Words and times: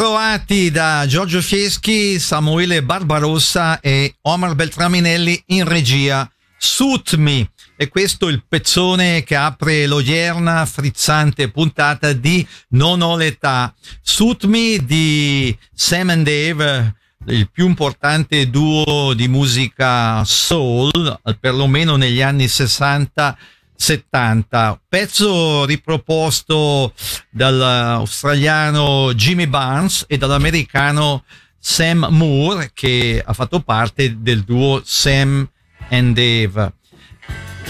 ritrovati 0.00 0.70
da 0.70 1.04
Giorgio 1.06 1.42
Fieschi, 1.42 2.18
Samuele 2.18 2.82
Barbarossa 2.82 3.80
e 3.80 4.14
Omar 4.22 4.54
Beltraminelli 4.54 5.42
in 5.48 5.68
regia. 5.68 6.26
Suit 6.56 7.16
Me 7.16 7.50
e 7.76 7.88
questo 7.88 8.26
è 8.26 8.30
il 8.30 8.42
pezzone 8.48 9.22
che 9.24 9.36
apre 9.36 9.86
l'odierna 9.86 10.64
frizzante 10.64 11.50
puntata 11.50 12.14
di 12.14 12.46
Non 12.68 13.02
ho 13.02 13.14
l'età. 13.14 13.74
Suit 14.00 14.44
Me 14.44 14.78
di 14.82 15.54
Sam 15.74 16.08
and 16.08 16.24
Dave, 16.24 16.94
il 17.26 17.50
più 17.50 17.66
importante 17.66 18.48
duo 18.48 19.12
di 19.12 19.28
musica 19.28 20.24
soul, 20.24 21.20
perlomeno 21.38 21.96
negli 21.96 22.22
anni 22.22 22.48
60 22.48 23.36
70, 23.80 24.82
pezzo 24.90 25.64
riproposto 25.64 26.92
dall'australiano 27.30 29.14
Jimmy 29.14 29.46
Barnes 29.46 30.04
e 30.06 30.18
dall'americano 30.18 31.24
Sam 31.58 32.06
Moore 32.10 32.72
che 32.74 33.22
ha 33.24 33.32
fatto 33.32 33.60
parte 33.60 34.20
del 34.20 34.42
duo 34.42 34.82
Sam 34.84 35.48
and 35.88 36.14
Dave. 36.14 36.74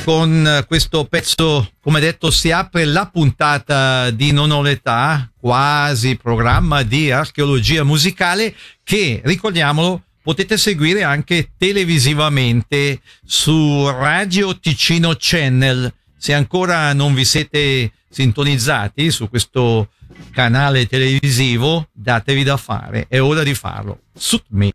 Con 0.05 0.64
questo 0.66 1.05
pezzo, 1.05 1.70
come 1.81 2.00
detto, 2.00 2.33
si 2.33 2.50
apre 2.50 2.86
la 2.86 3.06
puntata 3.06 4.11
di 4.11 4.33
Non 4.33 4.50
ho 4.50 4.62
l'età, 4.62 5.31
quasi 5.38 6.16
programma 6.16 6.83
di 6.83 7.12
archeologia 7.12 7.84
musicale 7.84 8.53
che, 8.83 9.20
ricordiamolo, 9.25 10.03
potete 10.22 10.56
seguire 10.56 11.05
anche 11.05 11.53
televisivamente 11.56 13.00
su 13.25 13.88
Radio 13.88 14.58
Ticino 14.58 15.14
Channel 15.16 15.92
se 16.20 16.34
ancora 16.34 16.92
non 16.92 17.14
vi 17.14 17.24
siete 17.24 17.92
sintonizzati 18.10 19.10
su 19.10 19.30
questo 19.30 19.88
canale 20.32 20.86
televisivo, 20.86 21.86
datevi 21.92 22.42
da 22.42 22.58
fare, 22.58 23.06
è 23.08 23.22
ora 23.22 23.42
di 23.42 23.54
farlo. 23.54 24.00
Suit 24.14 24.44
me. 24.48 24.70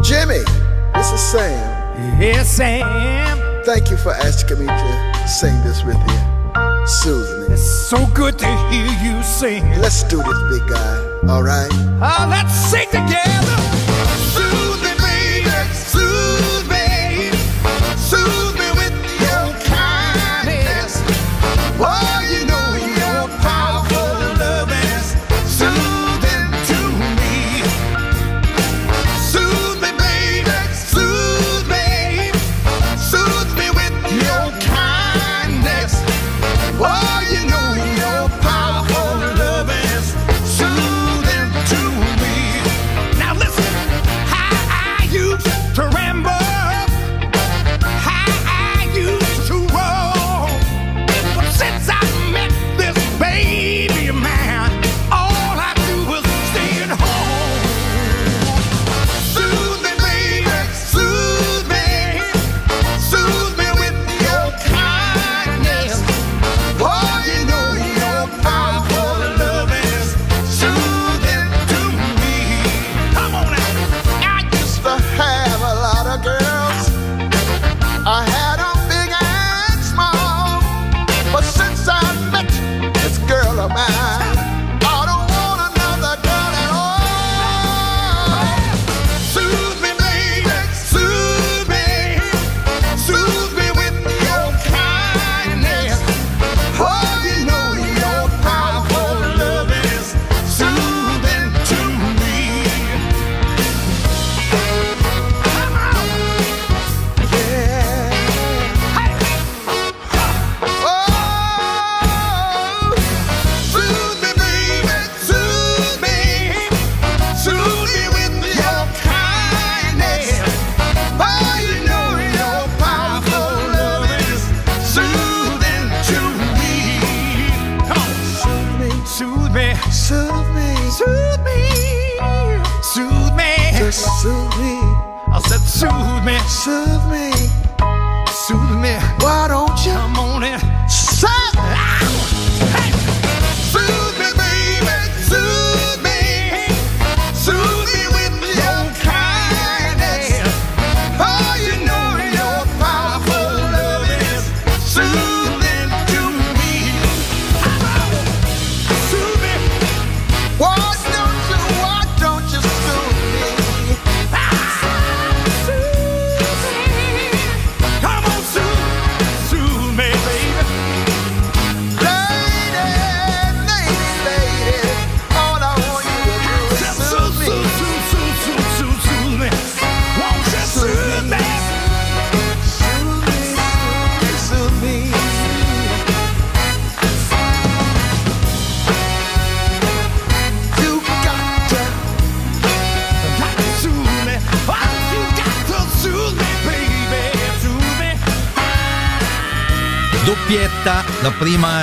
Jimmy, 0.00 0.42
this 0.94 1.10
is 1.12 1.20
Sam. 1.20 2.18
Yes, 2.18 2.54
Sam. 2.54 3.38
Thank 3.66 3.90
you 3.90 3.98
for 3.98 4.14
asking 4.14 4.60
me 4.60 4.66
to 4.66 5.28
sing 5.28 5.62
this 5.62 5.82
with 5.82 5.98
you. 6.06 6.86
Soothe 6.86 7.48
me. 7.48 7.54
It's 7.54 7.88
so 7.88 8.06
good 8.14 8.38
to 8.38 8.46
hear 8.70 8.86
you 9.02 9.22
sing. 9.22 9.62
Let's 9.78 10.04
do 10.04 10.22
this, 10.22 10.38
big 10.48 10.66
guy. 10.66 11.28
All 11.28 11.42
right? 11.42 11.70
Uh, 12.00 12.26
let's 12.30 12.54
sing 12.54 12.88
together. 12.88 13.79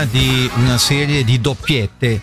Di 0.10 0.50
una 0.56 0.78
serie 0.78 1.24
di 1.24 1.40
doppiette. 1.40 2.22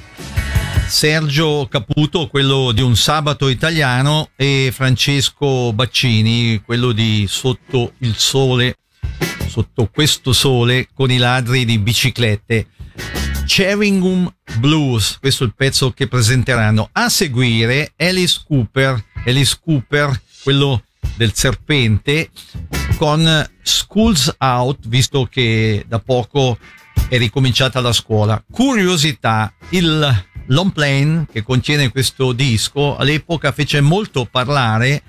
Sergio 0.87 1.67
Caputo, 1.69 2.29
quello 2.29 2.73
di 2.73 2.83
Un 2.83 2.97
sabato 2.97 3.49
italiano, 3.49 4.31
e 4.37 4.71
Francesco 4.73 5.73
Baccini, 5.73 6.63
quello 6.65 6.93
di 6.93 7.27
Sotto 7.29 7.93
il 7.99 8.17
sole, 8.17 8.79
sotto 9.49 9.89
questo 9.93 10.33
sole, 10.33 10.89
con 10.95 11.11
i 11.11 11.17
ladri 11.17 11.65
di 11.65 11.79
biciclette. 11.79 12.69
Cherringham 13.47 14.33
Blues, 14.59 15.19
questo 15.21 15.45
è 15.45 15.47
il 15.47 15.55
pezzo 15.55 15.93
che 15.93 16.07
presenteranno. 16.07 16.89
A 16.93 17.09
seguire 17.09 17.93
Alice 17.97 18.41
Cooper, 18.47 19.05
Alice 19.27 19.59
Cooper, 19.63 20.21
quello 20.43 20.83
del 21.17 21.33
serpente, 21.35 22.31
con 22.97 23.49
Schools 23.63 24.35
Out, 24.39 24.87
visto 24.87 25.27
che 25.31 25.85
da 25.87 25.99
poco 25.99 26.59
è 27.15 27.19
ricominciata 27.19 27.81
la 27.81 27.93
scuola. 27.93 28.43
Curiosità, 28.51 29.53
il 29.71 30.25
long 30.47 30.73
plane 30.73 31.27
che 31.33 31.43
contiene 31.43 31.91
questo 31.91 32.33
disco 32.33 32.97
all'epoca 32.97 33.53
fece 33.53 33.81
molto 33.81 34.27
parlare 34.27 35.03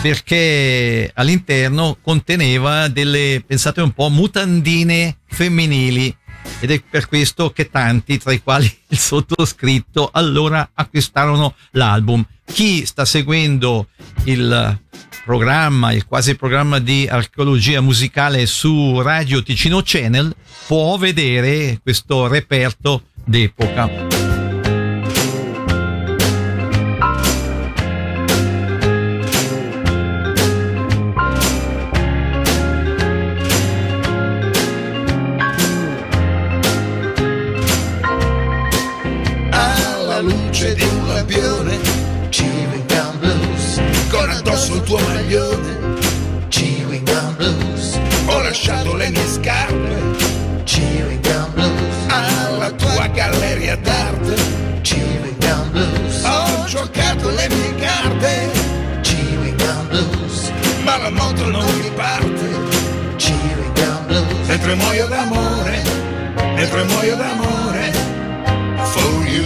perché 0.00 1.10
all'interno 1.14 1.98
conteneva 2.00 2.88
delle, 2.88 3.42
pensate 3.44 3.80
un 3.80 3.90
po', 3.90 4.08
mutandine 4.08 5.18
femminili 5.26 6.16
ed 6.60 6.70
è 6.70 6.82
per 6.88 7.08
questo 7.08 7.50
che 7.50 7.70
tanti, 7.70 8.18
tra 8.18 8.32
i 8.32 8.42
quali 8.42 8.72
il 8.88 8.98
sottoscritto, 8.98 10.10
allora 10.12 10.70
acquistarono 10.74 11.54
l'album. 11.72 12.24
Chi 12.44 12.84
sta 12.84 13.04
seguendo 13.04 13.88
il 14.24 14.80
programma, 15.24 15.92
il 15.92 16.06
quasi 16.06 16.34
programma 16.34 16.78
di 16.78 17.06
archeologia 17.08 17.80
musicale 17.80 18.46
su 18.46 19.00
Radio 19.00 19.42
Ticino 19.42 19.80
Channel, 19.84 20.34
può 20.66 20.96
vedere 20.96 21.78
questo 21.82 22.26
reperto 22.26 23.04
d'epoca. 23.24 24.21
Mentre 64.62 64.76
muoio 64.76 65.06
d'amore 65.08 65.82
mentre 66.54 66.84
muoio 66.84 67.16
d'amore 67.16 67.90
for 68.92 69.26
you. 69.26 69.44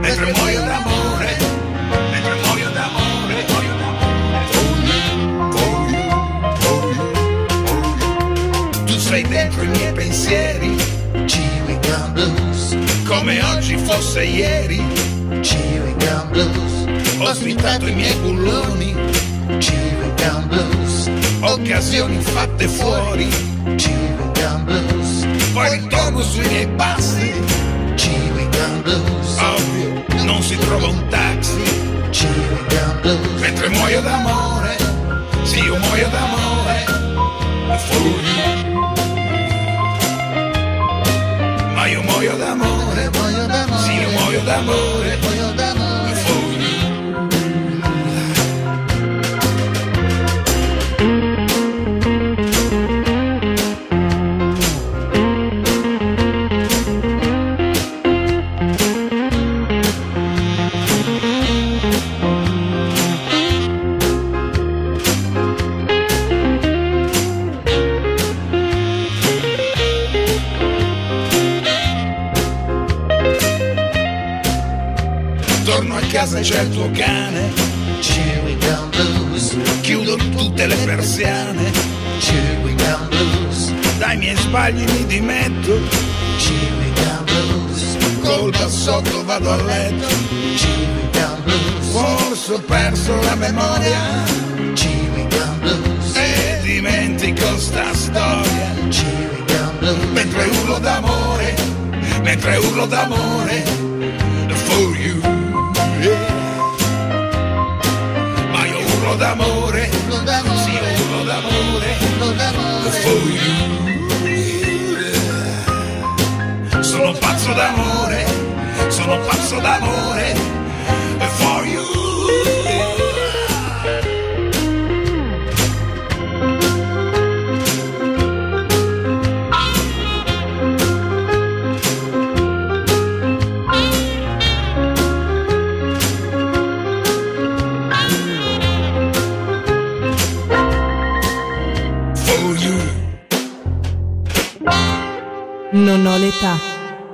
Mentre 0.00 0.32
muoio 0.32 0.60
d'amore 0.60 1.36
mentre 2.12 2.34
muoio 2.44 2.70
d'amore 2.70 3.42
for 3.48 3.62
you. 3.66 4.98
For 5.50 5.82
you 5.90 6.08
for 6.62 6.84
you 6.94 8.86
tu 8.86 8.98
sei 9.00 9.22
dentro 9.22 9.64
i 9.64 9.66
miei 9.66 9.92
pensieri 9.92 10.76
chewing 11.26 11.80
blues, 12.14 12.76
come 13.04 13.42
oggi 13.56 13.76
fosse 13.76 14.22
ieri 14.22 14.80
chewing 15.40 15.96
gum 15.98 16.28
blues, 16.30 16.86
ho 17.18 17.34
svitato 17.34 17.88
i 17.88 17.94
miei 17.94 18.14
bulloni 18.22 18.94
chewing 19.58 20.14
gum 20.16 20.46
blues, 20.48 21.10
occasioni 21.42 22.20
fatte 22.20 22.68
fuori. 22.68 23.28
Chewing 23.76 24.32
gum 24.32 24.64
blues, 24.64 25.26
poi 25.52 25.78
ritorno 25.78 26.22
sui 26.22 26.46
miei 26.48 26.68
passi. 26.68 27.32
Chewing 27.94 28.56
gum 28.56 28.82
blues, 28.82 29.36
ovvio 29.38 29.51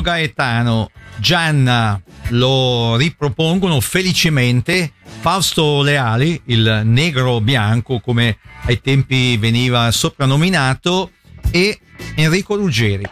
Gaetano, 0.00 0.90
Gianna 1.16 2.00
lo 2.28 2.96
ripropongono 2.96 3.80
felicemente. 3.80 4.92
Fausto 5.20 5.82
Leali, 5.82 6.40
il 6.46 6.82
negro 6.84 7.40
bianco 7.40 8.00
come 8.00 8.38
ai 8.64 8.80
tempi 8.80 9.36
veniva 9.36 9.90
soprannominato, 9.90 11.10
e 11.50 11.78
Enrico 12.14 12.56
Ruggeri. 12.56 13.04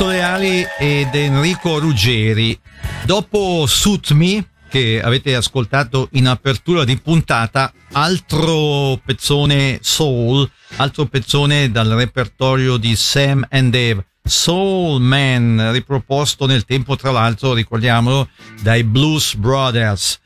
Augusto 0.00 0.06
Leali 0.06 0.66
ed 0.78 1.14
Enrico 1.14 1.78
Ruggeri. 1.78 2.58
Dopo 3.04 3.66
Suit 3.66 4.12
Me, 4.12 4.48
che 4.70 5.00
avete 5.02 5.34
ascoltato 5.34 6.08
in 6.12 6.26
apertura 6.26 6.84
di 6.84 6.96
puntata, 6.96 7.70
altro 7.92 8.98
pezzone 9.04 9.78
soul, 9.82 10.48
altro 10.76 11.04
pezzone 11.04 11.70
dal 11.70 11.88
repertorio 11.88 12.78
di 12.78 12.96
Sam 12.96 13.46
and 13.50 13.72
Dave. 13.72 14.06
Soul 14.24 15.02
Man, 15.02 15.70
riproposto 15.72 16.46
nel 16.46 16.64
tempo, 16.64 16.96
tra 16.96 17.10
l'altro, 17.10 17.52
ricordiamolo, 17.52 18.28
dai 18.62 18.84
Blues 18.84 19.34
Brothers. 19.34 20.18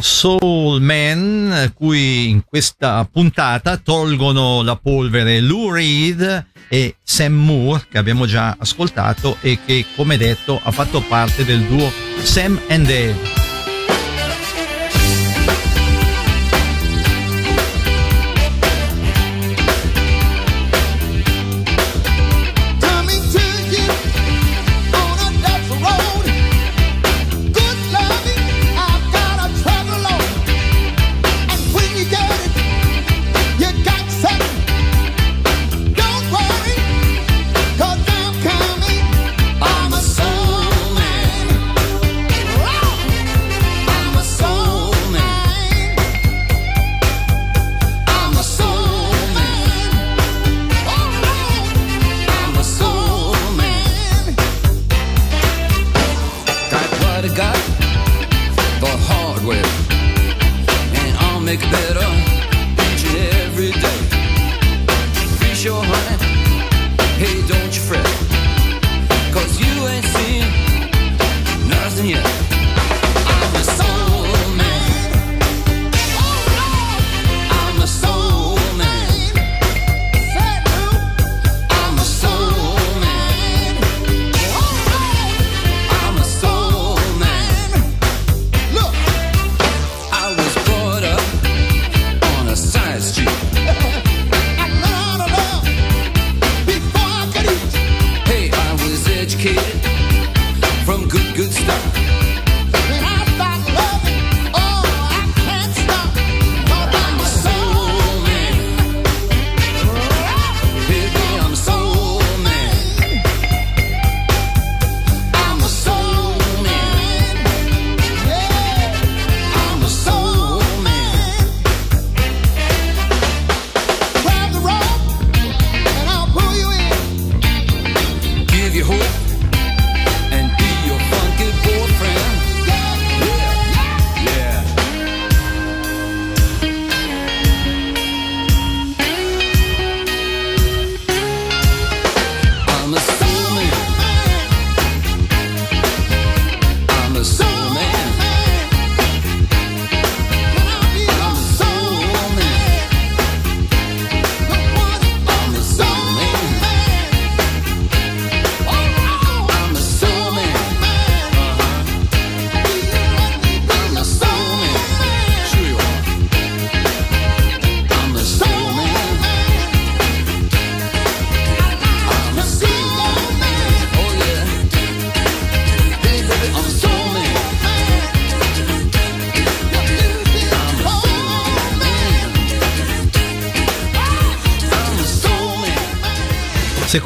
Soul 0.00 0.80
Man, 0.80 1.72
cui 1.74 2.28
in 2.28 2.44
questa 2.44 3.08
puntata 3.10 3.76
tolgono 3.76 4.62
la 4.62 4.76
polvere 4.76 5.40
Lou 5.40 5.70
Reed 5.70 6.46
e 6.68 6.96
Sam 7.02 7.34
Moore, 7.34 7.86
che 7.90 7.98
abbiamo 7.98 8.26
già 8.26 8.56
ascoltato 8.58 9.36
e 9.40 9.58
che, 9.64 9.84
come 9.94 10.16
detto, 10.16 10.60
ha 10.62 10.70
fatto 10.70 11.00
parte 11.02 11.44
del 11.44 11.62
duo 11.62 11.90
Sam 12.22 12.58
and 12.68 12.86
Dave. 12.86 13.41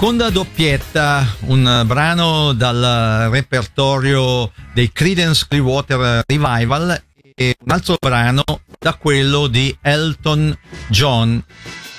seconda 0.06 0.30
doppietta, 0.30 1.36
un 1.46 1.82
brano 1.84 2.52
dal 2.52 3.28
repertorio 3.28 4.52
dei 4.72 4.92
Credence 4.92 5.46
Clearwater 5.48 6.22
Revival 6.24 7.02
e 7.34 7.56
un 7.64 7.72
altro 7.72 7.96
brano 7.98 8.44
da 8.78 8.94
quello 8.94 9.48
di 9.48 9.76
Elton 9.82 10.56
John. 10.90 11.42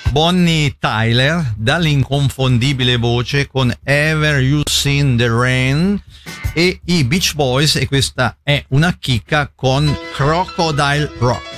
Bonnie 0.08 0.76
Tyler 0.78 1.52
dall'inconfondibile 1.54 2.96
voce 2.96 3.46
con 3.46 3.70
Ever 3.84 4.40
You 4.40 4.62
Seen 4.64 5.18
the 5.18 5.28
Rain 5.28 6.02
e 6.54 6.80
i 6.86 7.04
Beach 7.04 7.34
Boys 7.34 7.76
e 7.76 7.86
questa 7.86 8.38
è 8.42 8.64
una 8.68 8.96
chicca 8.98 9.52
con 9.54 9.94
Crocodile 10.14 11.12
Rock. 11.18 11.57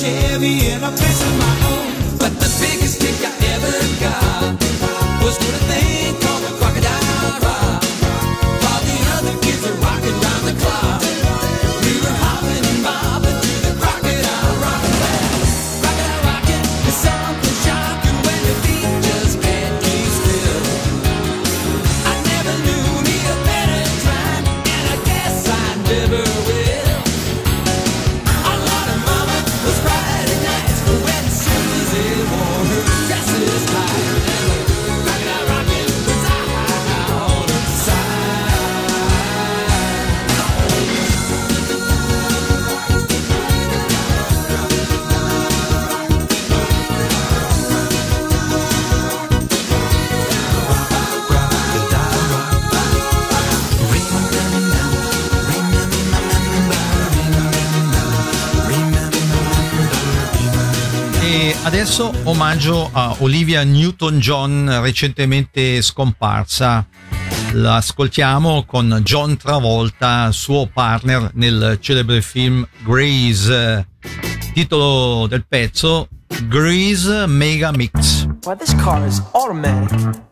Chevy 0.00 0.70
and 0.70 0.82
I'm 0.82 0.94
of 0.94 1.38
my 1.38 1.74
own. 1.74 1.79
terzo 62.00 62.12
omaggio 62.24 62.88
a 62.92 63.14
Olivia 63.18 63.62
Newton-John 63.62 64.80
recentemente 64.80 65.82
scomparsa. 65.82 66.86
L'ascoltiamo 67.52 68.64
con 68.64 69.00
John 69.02 69.36
Travolta, 69.36 70.32
suo 70.32 70.66
partner 70.72 71.30
nel 71.34 71.76
celebre 71.82 72.22
film 72.22 72.66
Grease. 72.84 73.86
Titolo 74.54 75.26
del 75.26 75.44
pezzo 75.46 76.08
Grease 76.44 77.26
Mega 77.26 77.70
Mix. 77.70 78.26
Why 78.44 78.56
this 78.56 78.74
car 78.76 79.06
is 79.06 79.22
automatic, 79.32 80.22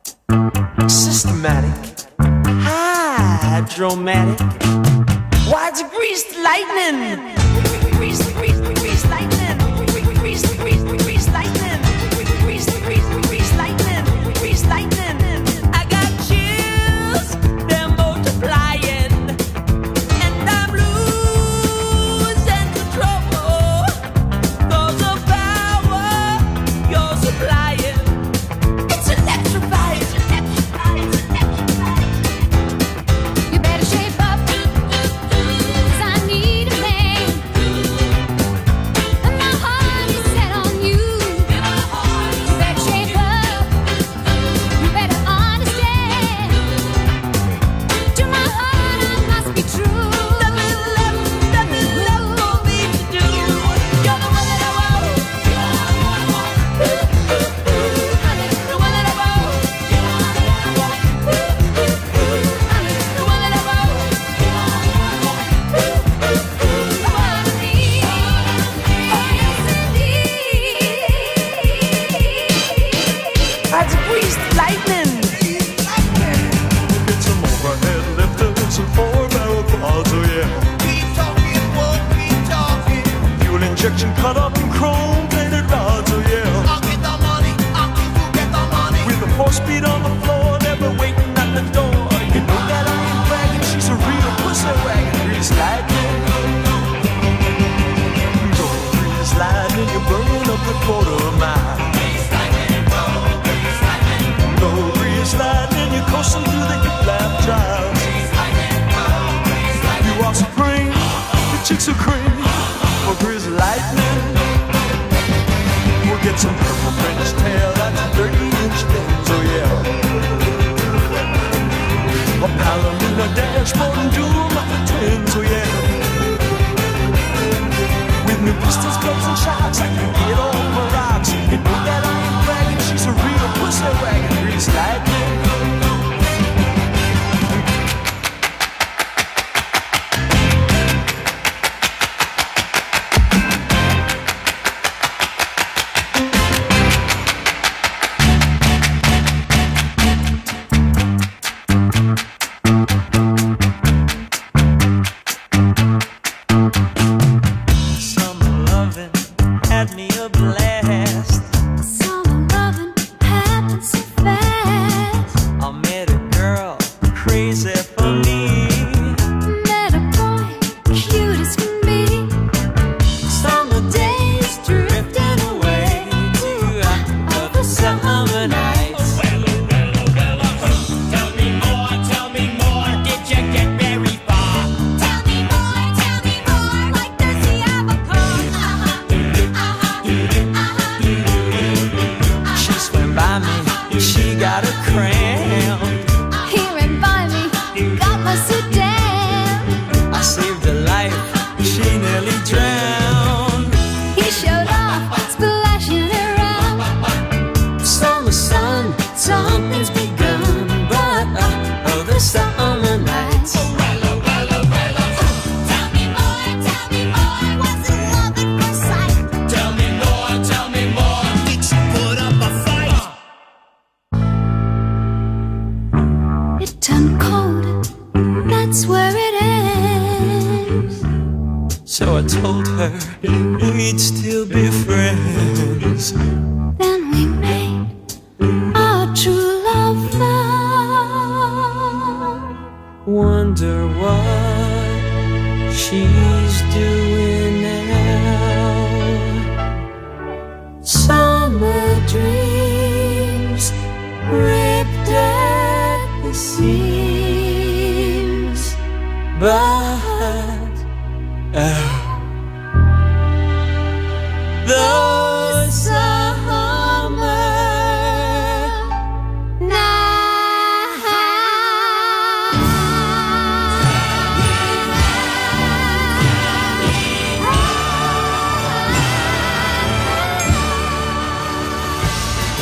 systematic, 0.86 2.08
hydromatic. 3.42 4.40
Why 5.44 5.68
it's 5.68 5.84
greased 5.92 6.34
lightning? 6.42 7.20
Grease, 7.98 8.32
grease. 8.32 8.57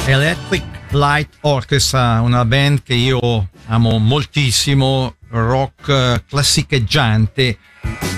Electric 0.06 0.62
Light 0.90 1.28
Orchestra, 1.40 2.20
una 2.20 2.44
band 2.44 2.84
che 2.84 2.94
io 2.94 3.48
amo 3.66 3.98
moltissimo, 3.98 5.16
rock 5.30 5.88
eh, 5.88 6.22
classicheggiante, 6.28 7.58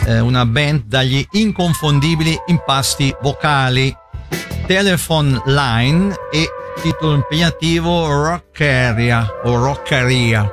eh, 0.04 0.20
una 0.20 0.44
band 0.44 0.82
dagli 0.84 1.26
inconfondibili 1.32 2.38
impasti 2.48 3.14
vocali, 3.22 3.96
Telephone 4.66 5.40
Line 5.46 6.14
e 6.30 6.46
titolo 6.82 7.14
impegnativo 7.14 8.06
Rockeria 8.06 9.26
o 9.44 9.56
Rockeria. 9.56 10.52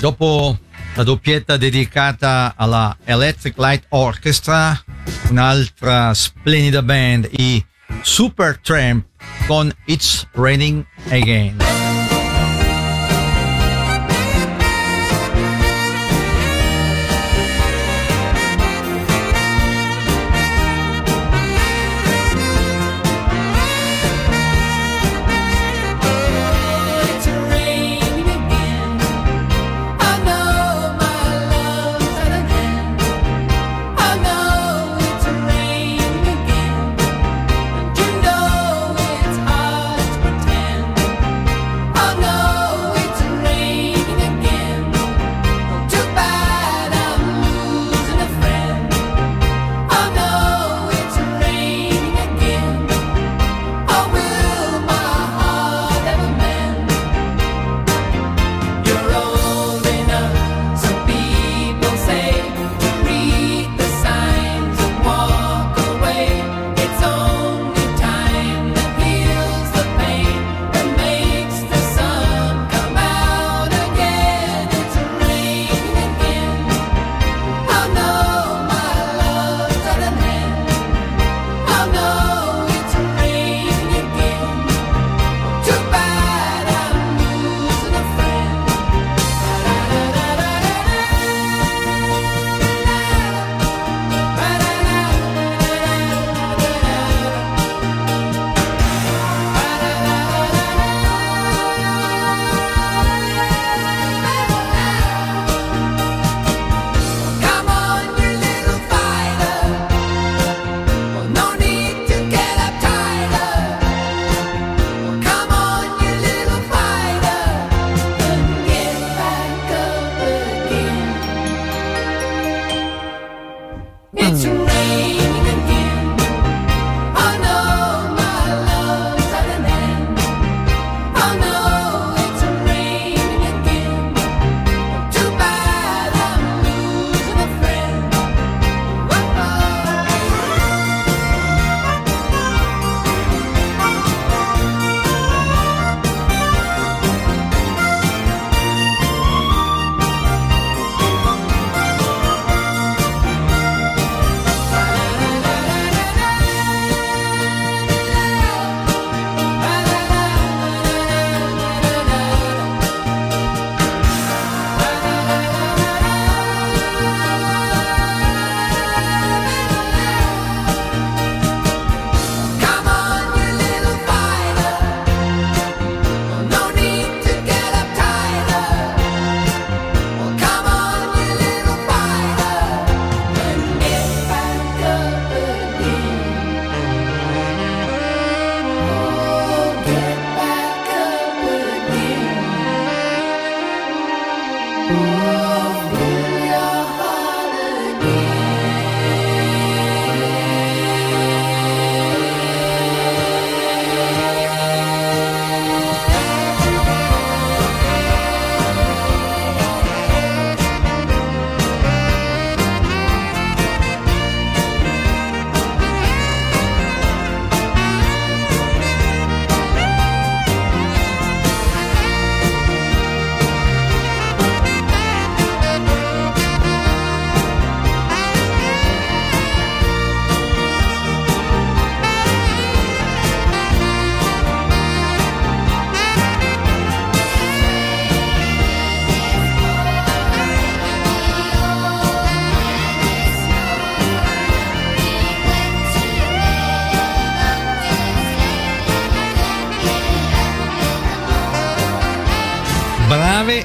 Dopo 0.00 0.58
la 0.94 1.02
doppietta 1.02 1.58
dedicata 1.58 2.54
alla 2.56 2.96
Electric 3.04 3.58
Light 3.58 3.84
Orchestra, 3.90 4.82
un'altra 5.28 6.14
splendida 6.14 6.82
band, 6.82 7.28
i 7.32 7.62
Super 8.00 8.58
Tramp 8.62 9.04
con 9.46 9.70
It's 9.84 10.26
Raining 10.32 10.86
Again. 11.10 11.79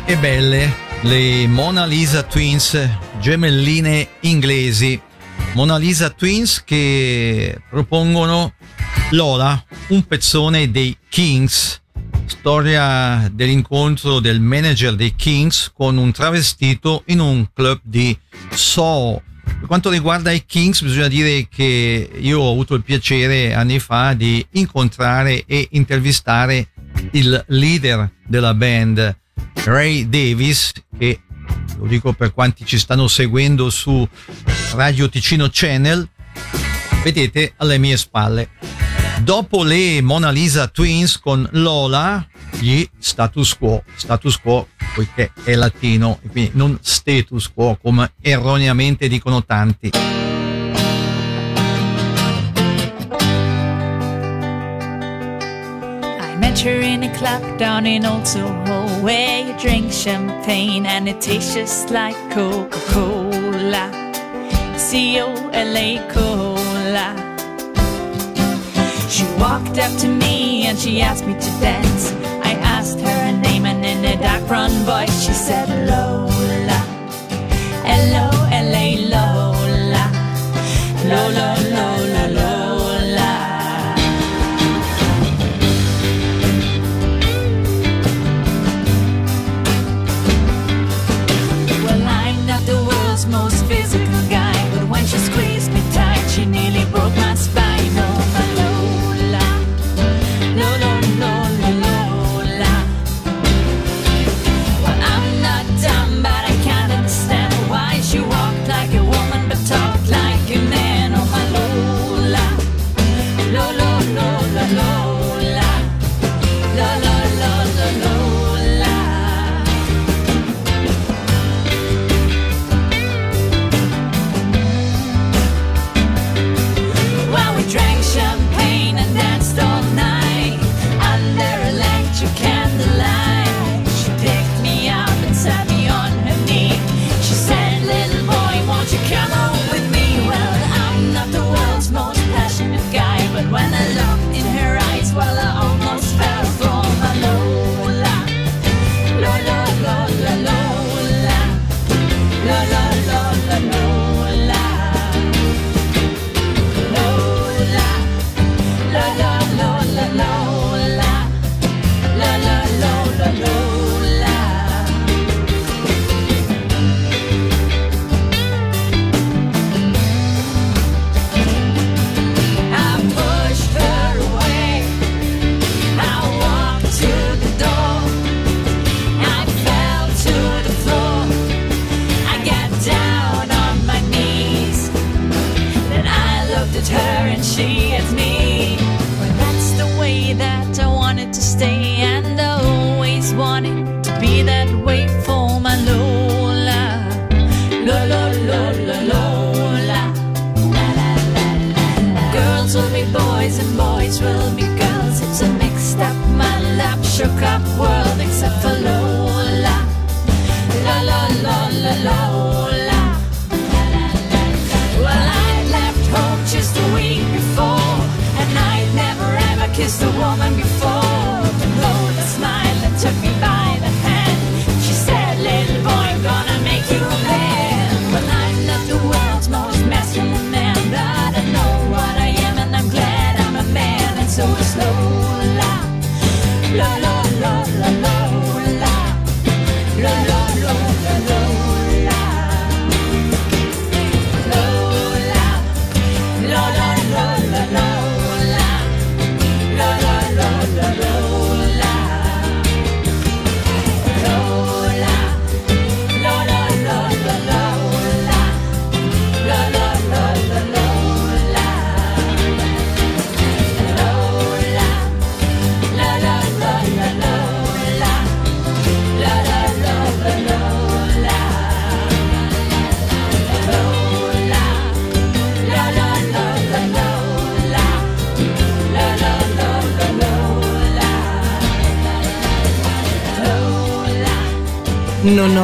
E 0.07 0.17
belle 0.17 0.71
le 1.01 1.47
Mona 1.47 1.85
Lisa 1.85 2.21
Twins, 2.21 2.77
gemelline 3.19 4.07
inglesi. 4.21 4.99
Mona 5.53 5.77
Lisa 5.77 6.11
Twins 6.11 6.63
che 6.63 7.59
propongono 7.69 8.53
Lola, 9.11 9.63
un 9.89 10.05
pezzone 10.05 10.69
dei 10.69 10.95
Kings. 11.09 11.81
Storia 12.25 13.29
dell'incontro 13.31 14.19
del 14.19 14.39
manager 14.41 14.95
dei 14.95 15.15
Kings 15.15 15.71
con 15.75 15.97
un 15.97 16.11
travestito 16.11 17.03
in 17.07 17.19
un 17.19 17.47
club 17.53 17.79
di 17.83 18.15
Soho. 18.51 19.21
Per 19.43 19.67
quanto 19.67 19.89
riguarda 19.89 20.31
i 20.31 20.45
Kings, 20.45 20.81
bisogna 20.81 21.07
dire 21.07 21.47
che 21.47 22.09
io 22.15 22.39
ho 22.39 22.51
avuto 22.51 22.75
il 22.75 22.83
piacere 22.83 23.53
anni 23.53 23.79
fa 23.79 24.13
di 24.13 24.45
incontrare 24.51 25.45
e 25.45 25.67
intervistare 25.71 26.69
il 27.11 27.43
leader 27.47 28.11
della 28.27 28.53
band, 28.53 29.23
Ray 29.65 30.07
Davis, 30.07 30.71
che 30.97 31.21
lo 31.77 31.87
dico 31.87 32.13
per 32.13 32.33
quanti 32.33 32.65
ci 32.65 32.77
stanno 32.77 33.07
seguendo 33.07 33.69
su 33.69 34.07
Radio 34.73 35.09
Ticino 35.09 35.47
Channel, 35.51 36.07
vedete 37.03 37.53
alle 37.57 37.77
mie 37.77 37.97
spalle. 37.97 38.49
Dopo 39.21 39.63
le 39.63 40.01
Mona 40.01 40.29
Lisa 40.29 40.67
Twins 40.67 41.19
con 41.19 41.47
Lola, 41.53 42.27
gli 42.59 42.87
status 42.99 43.55
quo, 43.57 43.83
status 43.95 44.37
quo 44.39 44.67
poiché 44.93 45.31
è 45.43 45.55
latino, 45.55 46.19
quindi 46.29 46.51
non 46.53 46.77
status 46.81 47.51
quo 47.53 47.77
come 47.81 48.13
erroneamente 48.21 49.07
dicono 49.07 49.43
tanti. 49.43 50.24
teacher 56.55 56.79
in 56.79 57.03
a 57.03 57.13
club 57.17 57.59
down 57.59 57.85
in 57.85 58.05
Old 58.05 58.25
Soho 58.25 58.87
where 59.03 59.45
you 59.45 59.57
drink 59.59 59.91
champagne 59.91 60.85
and 60.85 61.07
it 61.07 61.19
tastes 61.19 61.53
just 61.53 61.89
like 61.89 62.15
Coca 62.31 62.79
Cola. 62.91 63.85
C 64.77 65.19
O 65.19 65.33
L 65.51 65.77
A 65.77 65.97
Cola. 66.09 67.07
She 69.09 69.25
walked 69.37 69.77
up 69.79 69.93
to 69.99 70.07
me 70.07 70.67
and 70.67 70.79
she 70.79 71.01
asked 71.01 71.25
me 71.25 71.33
to 71.33 71.51
dance. 71.59 72.13
I 72.49 72.53
asked 72.75 72.99
her 73.01 73.19
a 73.29 73.33
name 73.33 73.65
and 73.65 73.83
in 73.85 74.05
a 74.05 74.21
dark 74.21 74.47
brown 74.47 74.71
voice 74.85 75.25
she 75.25 75.33
said 75.33 75.67
Lola. 75.89 76.79
L 77.85 78.13
O 78.23 78.49
L 78.51 78.75
A 78.75 78.87
Lola. 79.13 80.05
Lola. 81.09 81.47
Lola. 81.63 81.74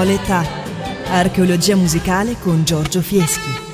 Noletà. 0.02 0.44
Archeologia 1.10 1.76
musicale 1.76 2.36
con 2.40 2.64
Giorgio 2.64 3.02
Fieschi. 3.02 3.71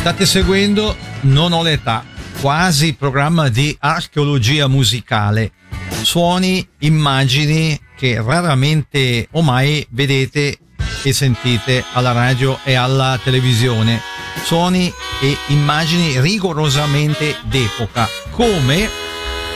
State 0.00 0.24
seguendo 0.24 0.96
Non 1.24 1.52
ho 1.52 1.62
l'età, 1.62 2.02
quasi 2.40 2.94
programma 2.94 3.50
di 3.50 3.76
archeologia 3.80 4.66
musicale. 4.66 5.52
Suoni, 6.00 6.66
immagini 6.78 7.78
che 7.98 8.18
raramente 8.18 9.28
o 9.32 9.42
mai 9.42 9.86
vedete 9.90 10.56
e 11.02 11.12
sentite 11.12 11.84
alla 11.92 12.12
radio 12.12 12.58
e 12.64 12.76
alla 12.76 13.20
televisione. 13.22 14.00
Suoni 14.42 14.90
e 15.20 15.36
immagini 15.48 16.18
rigorosamente 16.18 17.36
d'epoca, 17.42 18.08
come 18.30 18.88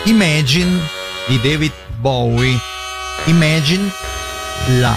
Imagine 0.05 0.79
di 1.27 1.41
David 1.41 1.73
Bowie. 2.01 2.61
Imagine 3.25 3.91
la. 4.79 4.95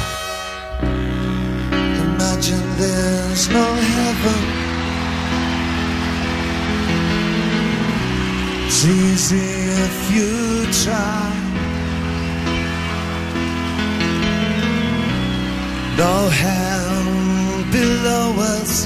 Imagine 1.71 2.61
there's 2.75 3.47
no 3.47 3.63
heaven. 3.63 4.56
It's 8.69 8.83
easy 8.83 9.49
if 9.85 10.11
you 10.13 10.65
try. 10.83 11.31
No 15.97 16.27
hell 16.43 17.63
below 17.71 18.27
us. 18.55 18.85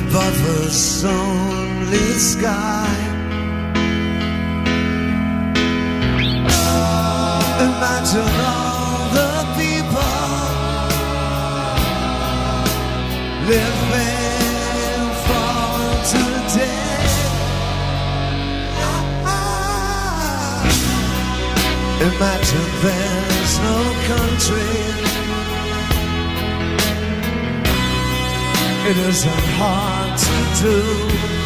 Above 0.00 0.38
us 0.64 1.04
only 1.04 2.08
sky. 2.32 2.96
Imagine 7.66 8.34
all 8.50 9.10
the 9.18 9.32
people 9.60 10.16
living 13.46 13.85
Imagine 22.08 22.68
there's 22.84 23.54
no 23.68 23.78
country. 24.10 24.72
It 28.90 28.96
isn't 29.10 29.46
hard 29.58 30.18
to 30.26 30.36
do. 30.62 31.36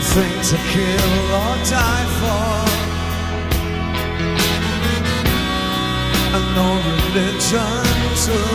nothing 0.00 0.40
to 0.50 0.56
kill 0.72 1.12
or 1.40 1.54
die 1.74 2.06
for, 2.18 2.52
and 6.36 6.46
no 6.58 6.68
religion 6.88 7.82
too. 8.24 8.48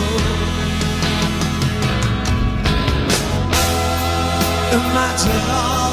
Imagine 4.78 5.50
all 5.50 5.83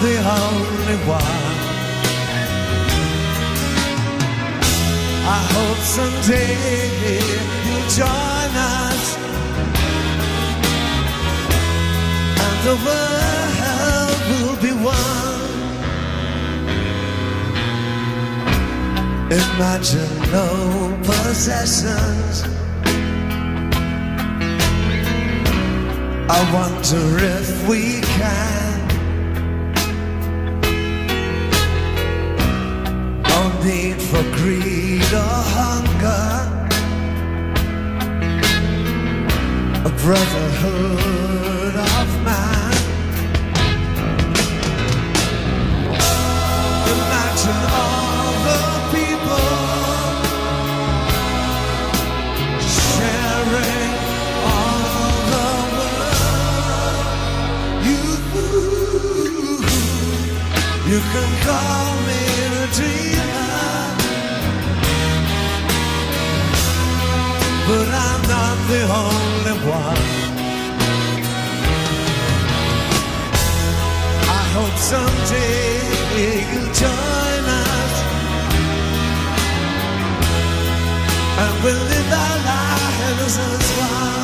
the 0.00 0.16
only 0.16 0.96
one. 1.08 1.56
I 5.36 5.40
hope 5.54 5.80
someday 5.96 6.54
you 7.66 7.78
join 7.98 8.50
us 8.54 9.04
and 12.46 12.58
the 12.66 12.76
world 12.84 13.67
be 14.60 14.72
one. 14.72 15.38
Imagine 19.30 20.18
no 20.32 20.98
possessions. 21.04 22.42
I 26.30 26.40
wonder 26.52 27.24
if 27.36 27.68
we 27.68 28.00
can. 28.00 28.78
No 33.22 33.40
need 33.64 34.00
for 34.00 34.22
greed 34.38 35.12
or 35.12 35.42
hunger. 35.56 36.28
A 39.84 39.90
brotherhood 40.02 41.47
and 81.40 81.64
we'll 81.64 81.74
live 81.74 82.12
our 82.12 82.38
lives 82.44 83.38
as 83.38 83.70
one. 83.78 84.17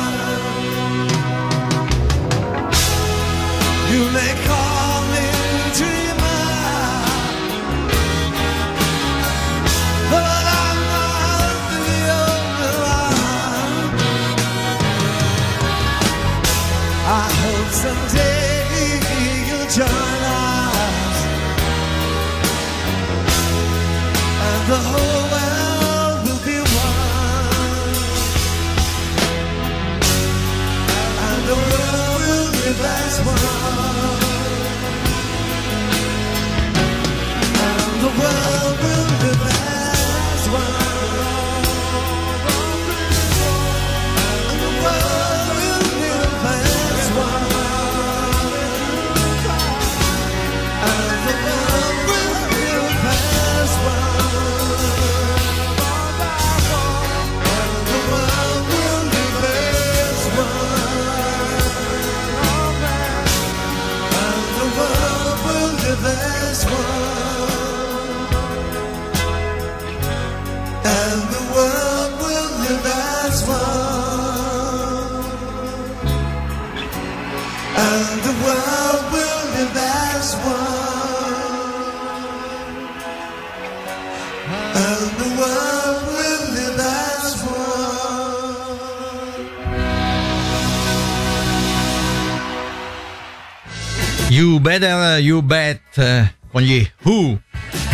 You 95.17 95.41
Bet, 95.41 95.97
eh, 95.97 96.35
con 96.51 96.61
gli 96.61 96.87
Who. 97.03 97.39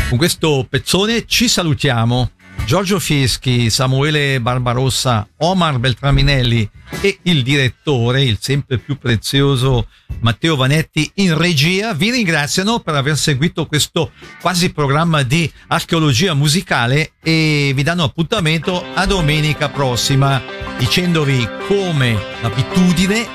Con 0.10 0.18
questo 0.18 0.66
pezzone 0.70 1.26
ci 1.26 1.48
salutiamo. 1.48 2.32
Giorgio 2.66 3.00
Fieschi, 3.00 3.70
Samuele 3.70 4.40
Barbarossa, 4.40 5.28
Omar 5.38 5.80
Beltraminelli 5.80 6.70
e 7.02 7.20
il 7.24 7.44
direttore, 7.44 8.24
il 8.24 8.38
sempre 8.40 8.78
più 8.78 8.98
prezioso 8.98 9.88
Matteo 10.22 10.56
Vanetti 10.56 11.12
in 11.16 11.38
regia 11.38 11.94
vi 11.94 12.12
ringraziano 12.12 12.80
per 12.80 12.96
aver 12.96 13.18
seguito 13.18 13.66
questo 13.66 14.12
quasi 14.40 14.72
programma 14.72 15.24
di 15.24 15.52
archeologia 15.68 16.34
musicale 16.34 17.14
e 17.22 17.72
vi 17.74 17.84
danno 17.84 18.04
appuntamento 18.04 18.84
a 18.94 19.06
domenica 19.06 19.70
prossima 19.70 20.42
dicendovi 20.78 21.48
come 21.68 22.18
l'abitudine 22.42 23.28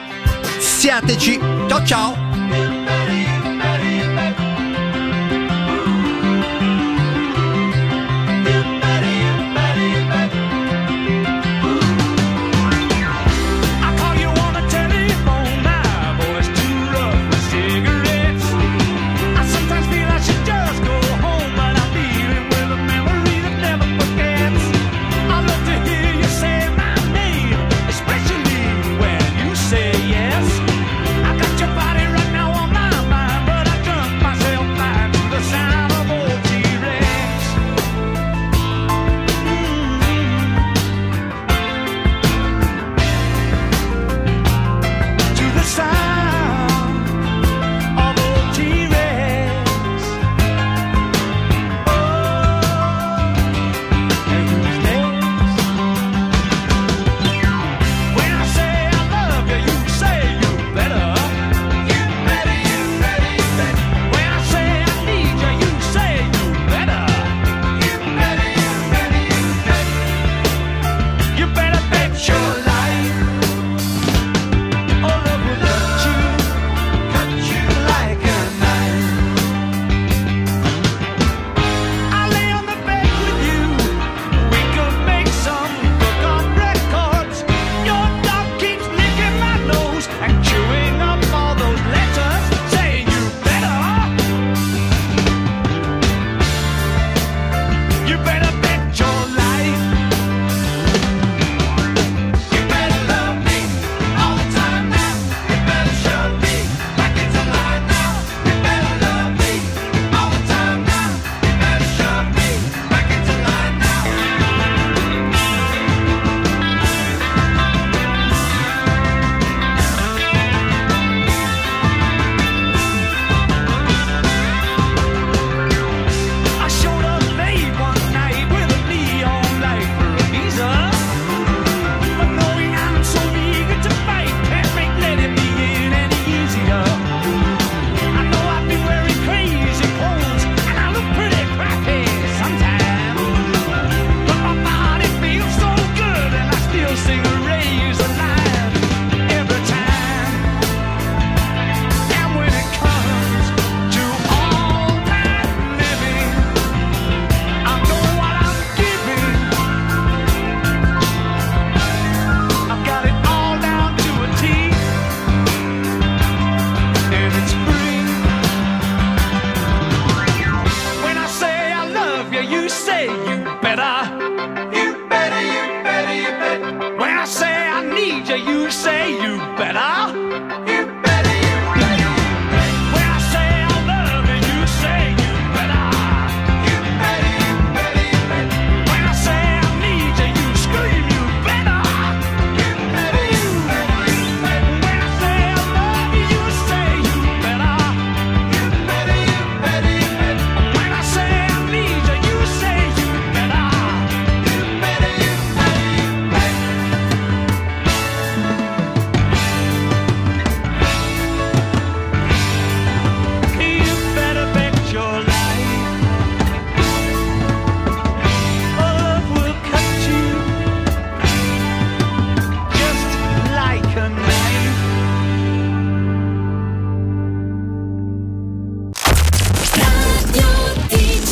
siateci 0.59 1.39
ciao 1.69 1.85
ciao 1.85 2.76